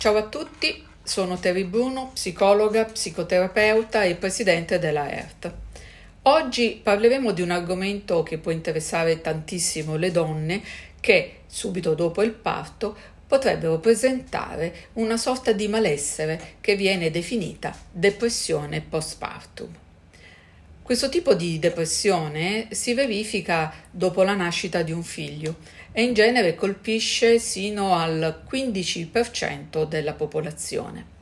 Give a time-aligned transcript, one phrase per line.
[0.00, 5.52] Ciao a tutti, sono Terry Bruno, psicologa, psicoterapeuta e presidente della ERT.
[6.22, 10.62] Oggi parleremo di un argomento che può interessare tantissimo le donne
[11.00, 18.80] che, subito dopo il parto, potrebbero presentare una sorta di malessere che viene definita depressione
[18.80, 19.68] postpartum.
[20.82, 25.56] Questo tipo di depressione si verifica dopo la nascita di un figlio
[25.92, 31.18] e in genere colpisce sino al 15% della popolazione.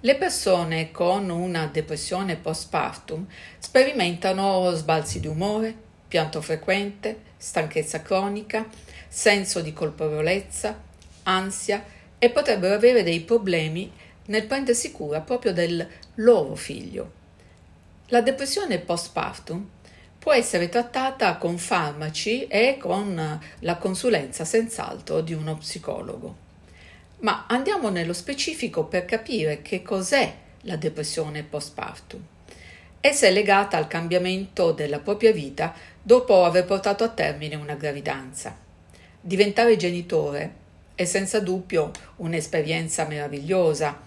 [0.00, 3.26] Le persone con una depressione postpartum
[3.58, 5.74] sperimentano sbalzi di umore,
[6.08, 8.66] pianto frequente, stanchezza cronica,
[9.06, 10.80] senso di colpevolezza,
[11.24, 11.84] ansia
[12.18, 13.92] e potrebbero avere dei problemi
[14.26, 17.18] nel prendersi cura proprio del loro figlio.
[18.08, 19.68] La depressione postpartum
[20.20, 26.36] può essere trattata con farmaci e con la consulenza senz'altro di uno psicologo.
[27.20, 32.22] Ma andiamo nello specifico per capire che cos'è la depressione postpartum.
[33.00, 38.54] Essa è legata al cambiamento della propria vita dopo aver portato a termine una gravidanza.
[39.18, 40.54] Diventare genitore
[40.94, 44.02] è senza dubbio un'esperienza meravigliosa,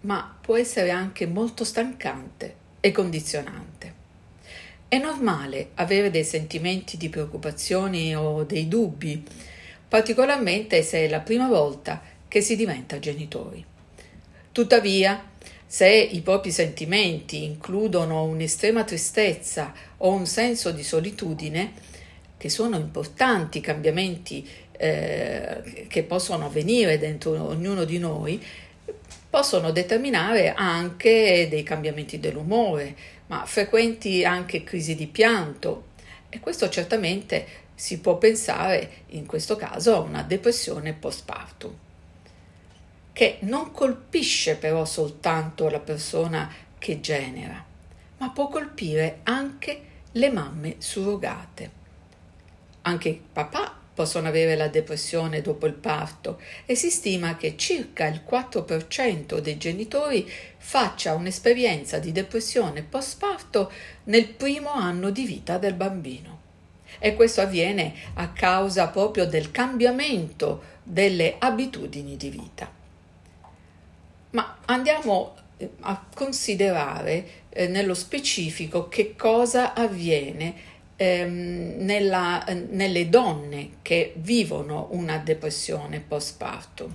[0.00, 3.71] ma può essere anche molto stancante e condizionante.
[4.92, 9.24] È normale avere dei sentimenti di preoccupazione o dei dubbi,
[9.88, 13.64] particolarmente se è la prima volta che si diventa genitori.
[14.52, 15.30] Tuttavia,
[15.64, 21.72] se i propri sentimenti includono un'estrema tristezza o un senso di solitudine,
[22.36, 28.44] che sono importanti cambiamenti eh, che possono avvenire dentro ognuno di noi,
[29.30, 32.94] possono determinare anche dei cambiamenti dell'umore,
[33.32, 35.88] ma frequenti anche crisi di pianto
[36.28, 41.74] e questo certamente si può pensare in questo caso a una depressione postpartum
[43.14, 47.64] che non colpisce però soltanto la persona che genera,
[48.18, 49.82] ma può colpire anche
[50.12, 51.70] le mamme surrogate.
[52.82, 58.06] Anche il papà possono avere la depressione dopo il parto e si stima che circa
[58.06, 63.70] il 4% dei genitori faccia un'esperienza di depressione postparto
[64.04, 66.40] nel primo anno di vita del bambino.
[66.98, 72.70] E questo avviene a causa proprio del cambiamento delle abitudini di vita.
[74.30, 80.70] Ma andiamo eh, a considerare eh, nello specifico che cosa avviene
[81.02, 86.94] ehm, nella, nelle donne che vivono una depressione postpartum.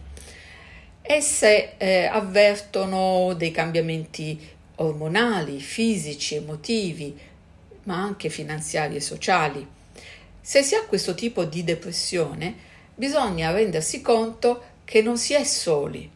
[1.02, 4.40] Esse eh, avvertono dei cambiamenti
[4.76, 7.18] ormonali, fisici, emotivi,
[7.84, 9.66] ma anche finanziari e sociali.
[10.40, 12.56] Se si ha questo tipo di depressione,
[12.96, 16.10] bisogna rendersi conto che non si è soli,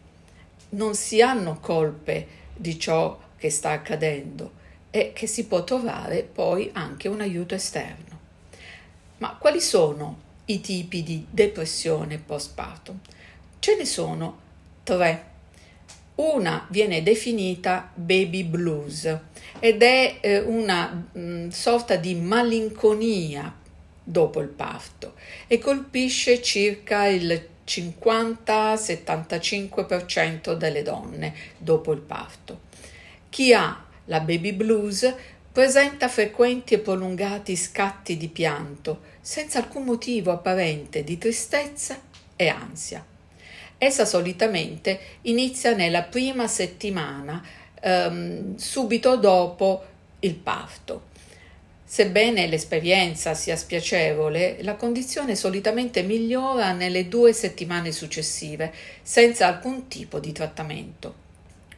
[0.69, 4.59] non si hanno colpe di ciò che sta accadendo
[4.91, 8.19] e che si può trovare poi anche un aiuto esterno.
[9.17, 12.99] Ma quali sono i tipi di depressione postpartum?
[13.59, 14.39] Ce ne sono
[14.83, 15.29] tre.
[16.15, 19.17] Una viene definita baby blues
[19.59, 23.55] ed è eh, una mm, sorta di malinconia
[24.03, 25.13] dopo il parto
[25.47, 32.59] e colpisce circa il 50-75% delle donne dopo il parto.
[33.29, 35.13] Chi ha la baby blues
[35.51, 41.99] presenta frequenti e prolungati scatti di pianto, senza alcun motivo apparente di tristezza
[42.35, 43.05] e ansia.
[43.77, 47.43] Essa solitamente inizia nella prima settimana,
[47.81, 49.83] ehm, subito dopo
[50.19, 51.09] il parto.
[51.83, 60.19] Sebbene l'esperienza sia spiacevole, la condizione solitamente migliora nelle due settimane successive, senza alcun tipo
[60.19, 61.20] di trattamento.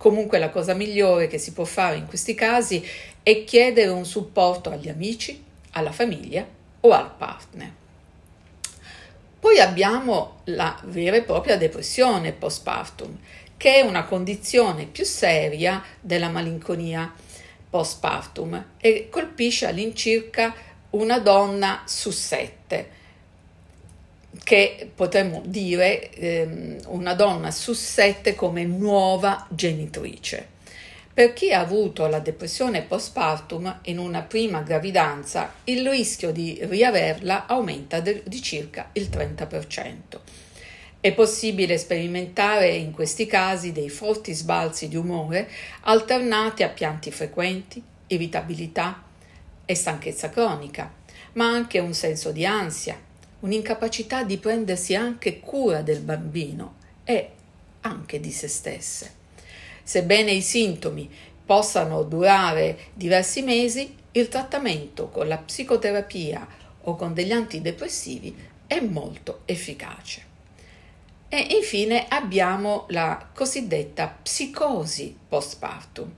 [0.03, 2.85] Comunque la cosa migliore che si può fare in questi casi
[3.23, 5.41] è chiedere un supporto agli amici,
[5.71, 6.45] alla famiglia
[6.81, 7.71] o al partner.
[9.39, 13.17] Poi abbiamo la vera e propria depressione postpartum,
[13.55, 17.09] che è una condizione più seria della malinconia
[17.69, 20.53] postpartum e colpisce all'incirca
[20.89, 22.89] una donna su sette
[24.43, 30.51] che potremmo dire ehm, una donna su sette come nuova genitrice.
[31.13, 37.45] Per chi ha avuto la depressione postpartum in una prima gravidanza, il rischio di riaverla
[37.45, 40.19] aumenta de- di circa il 30%.
[40.99, 45.49] È possibile sperimentare in questi casi dei forti sbalzi di umore
[45.81, 49.03] alternati a pianti frequenti, irritabilità
[49.65, 50.91] e stanchezza cronica,
[51.33, 52.97] ma anche un senso di ansia,
[53.43, 57.29] un'incapacità di prendersi anche cura del bambino e
[57.81, 59.21] anche di se stesse.
[59.83, 61.09] Sebbene i sintomi
[61.45, 66.47] possano durare diversi mesi, il trattamento con la psicoterapia
[66.81, 68.35] o con degli antidepressivi
[68.65, 70.31] è molto efficace.
[71.27, 76.13] E infine abbiamo la cosiddetta psicosi postpartum,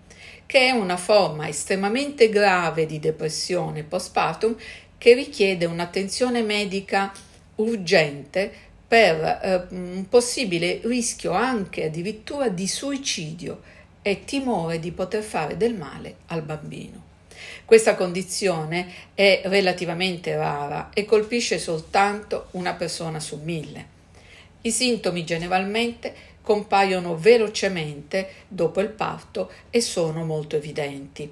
[0.45, 4.56] che è una forma estremamente grave di depressione postpartum
[4.97, 7.12] che richiede un'attenzione medica
[7.56, 8.51] urgente
[8.88, 13.62] per eh, un possibile rischio anche addirittura di suicidio
[14.01, 17.03] e timore di poter fare del male al bambino.
[17.65, 23.94] Questa condizione è relativamente rara e colpisce soltanto una persona su mille.
[24.62, 31.30] I sintomi generalmente compaiono velocemente dopo il parto e sono molto evidenti.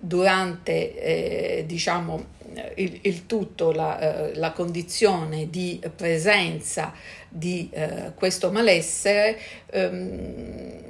[0.00, 2.36] Durante eh, diciamo,
[2.76, 6.92] il, il, tutto, la, eh, la, condizione di presenza
[7.28, 9.38] di eh, questo malessere,
[9.70, 10.86] ehm,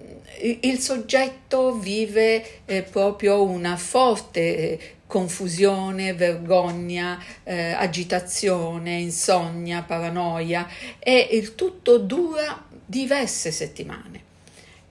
[0.61, 10.69] il soggetto vive eh, proprio una forte eh, confusione, vergogna, eh, agitazione, insonnia, paranoia
[10.99, 14.27] e il tutto dura diverse settimane.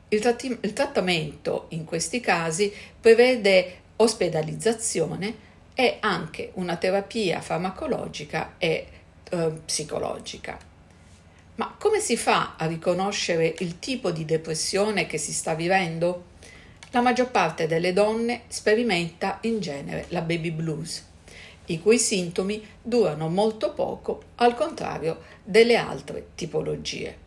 [0.10, 8.88] Il, tratti- il trattamento in questi casi prevede ospedalizzazione e anche una terapia farmacologica e
[9.29, 10.57] eh, psicologica.
[11.55, 16.35] Ma come si fa a riconoscere il tipo di depressione che si sta vivendo?
[16.91, 21.03] La maggior parte delle donne sperimenta in genere la baby blues,
[21.65, 27.17] i cui sintomi durano molto poco, al contrario delle altre tipologie.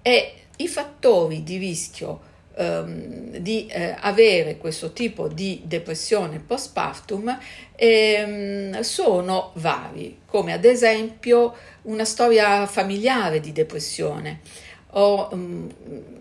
[0.00, 7.38] E i fattori di rischio ehm, di eh, avere questo tipo di depressione postpartum
[7.74, 14.40] ehm, sono vari, come ad esempio una storia familiare di depressione
[14.96, 15.68] o um,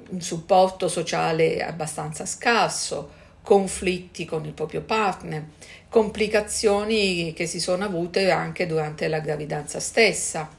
[0.10, 5.44] un supporto sociale abbastanza scarso, conflitti con il proprio partner,
[5.90, 10.50] complicazioni che si sono avute anche durante la gravidanza stessa.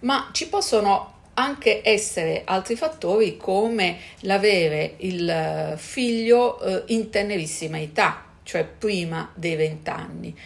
[0.00, 8.24] Ma ci possono anche essere altri fattori come l'avere il figlio eh, in tenerissima età,
[8.42, 10.36] cioè prima dei 20 anni,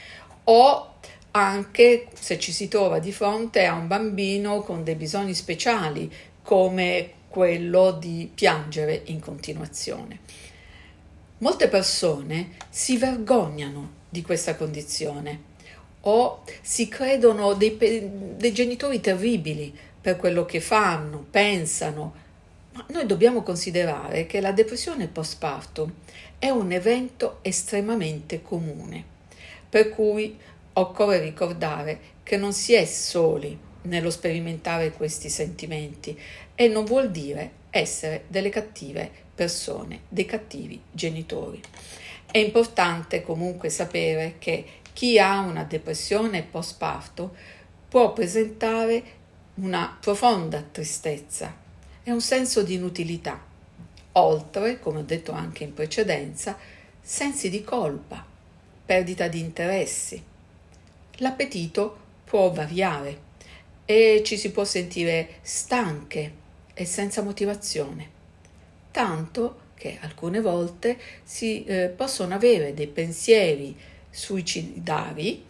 [0.44, 0.94] o
[1.30, 6.12] anche se ci si trova di fronte a un bambino con dei bisogni speciali
[6.42, 10.18] come quello di piangere in continuazione.
[11.38, 15.50] Molte persone si vergognano di questa condizione
[16.02, 17.78] o si credono dei,
[18.36, 22.20] dei genitori terribili per quello che fanno, pensano.
[22.72, 25.90] Ma noi dobbiamo considerare che la depressione postpartum
[26.38, 29.04] è un evento estremamente comune,
[29.68, 30.36] per cui
[30.74, 36.18] occorre ricordare che non si è soli nello sperimentare questi sentimenti
[36.54, 41.60] e non vuol dire essere delle cattive persone, dei cattivi genitori.
[42.30, 47.34] È importante comunque sapere che chi ha una depressione postparto
[47.88, 49.20] può presentare
[49.54, 51.54] una profonda tristezza
[52.02, 53.40] e un senso di inutilità,
[54.12, 56.56] oltre, come ho detto anche in precedenza,
[57.00, 58.24] sensi di colpa,
[58.84, 60.22] perdita di interessi.
[61.16, 63.30] L'appetito può variare
[63.84, 66.40] e ci si può sentire stanche
[66.74, 68.08] e senza motivazione,
[68.90, 73.76] tanto che alcune volte si eh, possono avere dei pensieri
[74.08, 75.44] suicidari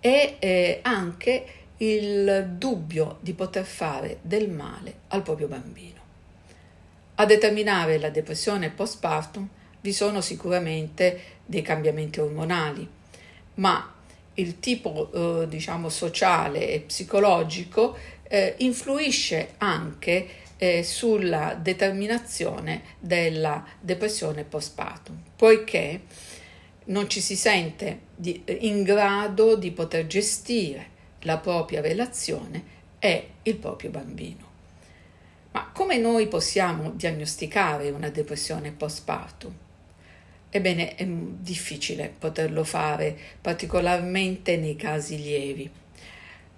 [0.00, 1.46] e eh, anche
[1.78, 5.96] il dubbio di poter fare del male al proprio bambino.
[7.16, 9.48] A determinare la depressione postpartum
[9.80, 12.88] vi sono sicuramente dei cambiamenti ormonali,
[13.54, 13.92] ma
[14.34, 24.44] il tipo eh, diciamo sociale e psicologico eh, influisce anche eh, sulla determinazione della depressione
[24.44, 26.02] postpartum, poiché
[26.86, 33.56] non ci si sente di, in grado di poter gestire la propria relazione e il
[33.56, 34.46] proprio bambino.
[35.52, 39.54] Ma come noi possiamo diagnosticare una depressione postpartum?
[40.50, 45.70] Ebbene, è difficile poterlo fare, particolarmente nei casi lievi.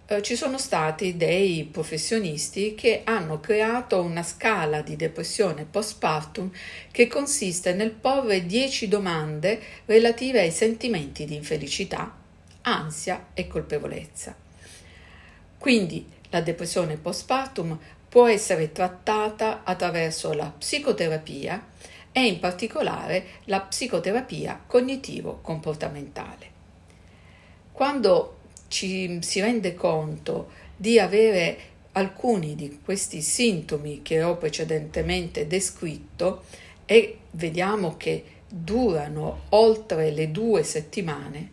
[0.07, 6.51] Eh, ci sono stati dei professionisti che hanno creato una scala di depressione postpartum
[6.91, 12.17] che consiste nel porre 10 domande relative ai sentimenti di infelicità,
[12.63, 14.50] ansia e colpevolezza.
[15.61, 21.67] Quindi la depressione postpartum può essere trattata attraverso la psicoterapia
[22.13, 26.47] e in particolare la psicoterapia cognitivo-comportamentale.
[27.73, 28.39] Quando
[28.69, 31.59] ci si rende conto di avere
[31.93, 36.45] alcuni di questi sintomi che ho precedentemente descritto
[36.87, 41.51] e vediamo che durano oltre le due settimane,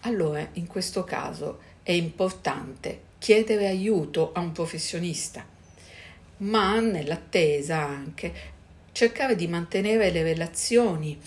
[0.00, 5.46] allora in questo caso è importante chiedere aiuto a un professionista,
[6.40, 8.30] ma nell'attesa anche
[8.92, 11.18] cercare di mantenere le relazioni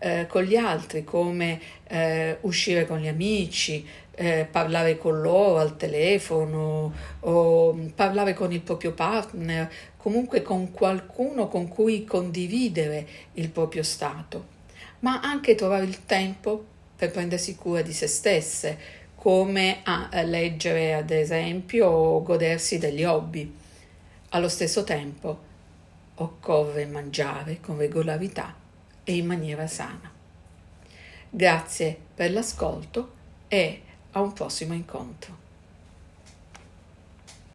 [0.00, 5.76] eh, con gli altri, come eh, uscire con gli amici, eh, parlare con loro al
[5.76, 13.84] telefono o parlare con il proprio partner, comunque con qualcuno con cui condividere il proprio
[13.84, 14.46] stato,
[14.98, 16.64] ma anche trovare il tempo
[16.96, 23.50] per prendersi cura di se stesse, come a leggere ad esempio o godersi degli hobby.
[24.28, 25.38] Allo stesso tempo
[26.16, 28.54] occorre mangiare con regolarità
[29.02, 30.12] e in maniera sana.
[31.30, 33.12] Grazie per l'ascolto
[33.48, 35.43] e a un prossimo incontro.